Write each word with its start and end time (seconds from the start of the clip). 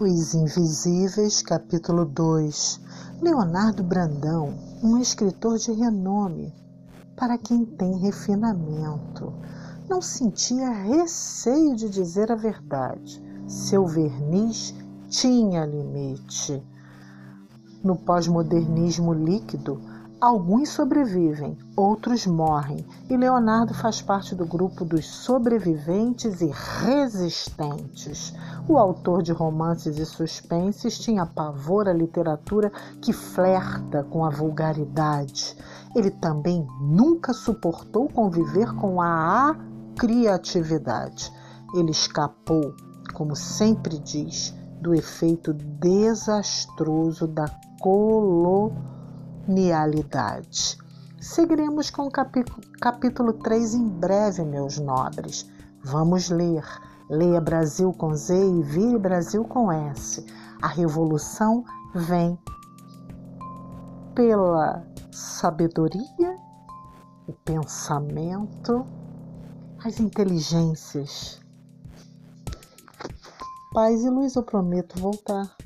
Os 0.00 0.32
Invisíveis, 0.32 1.42
capítulo 1.42 2.04
2. 2.04 2.80
Leonardo 3.20 3.82
Brandão, 3.82 4.54
um 4.80 4.96
escritor 4.98 5.58
de 5.58 5.72
renome, 5.72 6.54
para 7.16 7.36
quem 7.36 7.64
tem 7.64 7.98
refinamento, 7.98 9.32
não 9.88 10.00
sentia 10.00 10.70
receio 10.70 11.74
de 11.74 11.88
dizer 11.88 12.30
a 12.30 12.36
verdade. 12.36 13.20
Seu 13.48 13.88
verniz 13.88 14.72
tinha 15.08 15.66
limite. 15.66 16.62
No 17.82 17.96
pós-modernismo 17.96 19.12
líquido, 19.12 19.80
Alguns 20.20 20.70
sobrevivem, 20.70 21.56
outros 21.76 22.26
morrem, 22.26 22.84
e 23.08 23.16
Leonardo 23.16 23.72
faz 23.72 24.02
parte 24.02 24.34
do 24.34 24.44
grupo 24.44 24.84
dos 24.84 25.06
sobreviventes 25.06 26.40
e 26.40 26.52
resistentes. 26.82 28.34
O 28.68 28.76
autor 28.76 29.22
de 29.22 29.30
romances 29.30 29.96
e 29.96 30.04
suspenses 30.04 30.98
tinha 30.98 31.24
pavor 31.24 31.88
à 31.88 31.92
literatura 31.92 32.72
que 33.00 33.12
flerta 33.12 34.02
com 34.10 34.24
a 34.24 34.28
vulgaridade. 34.28 35.56
Ele 35.94 36.10
também 36.10 36.66
nunca 36.80 37.32
suportou 37.32 38.08
conviver 38.08 38.74
com 38.74 39.00
a 39.00 39.54
criatividade. 39.96 41.32
Ele 41.76 41.92
escapou, 41.92 42.74
como 43.14 43.36
sempre 43.36 43.96
diz, 44.00 44.52
do 44.82 44.92
efeito 44.92 45.52
desastroso 45.54 47.28
da 47.28 47.46
colonização 47.80 48.97
nialidade. 49.48 50.78
Seguiremos 51.20 51.90
com 51.90 52.06
o 52.06 52.10
capítulo 52.80 53.32
3 53.32 53.74
em 53.74 53.88
breve, 53.88 54.44
meus 54.44 54.78
nobres. 54.78 55.50
Vamos 55.82 56.28
ler. 56.30 56.64
Leia 57.10 57.40
Brasil 57.40 57.92
com 57.94 58.14
Z 58.14 58.34
e 58.34 58.62
vire 58.62 58.98
Brasil 58.98 59.42
com 59.42 59.72
S. 59.72 60.24
A 60.60 60.68
revolução 60.68 61.64
vem 61.94 62.38
pela 64.14 64.84
sabedoria, 65.10 66.36
o 67.26 67.32
pensamento, 67.32 68.84
as 69.82 69.98
inteligências. 69.98 71.40
Paz 73.72 74.04
e 74.04 74.10
luz, 74.10 74.34
eu 74.36 74.42
prometo 74.42 75.00
voltar. 75.00 75.56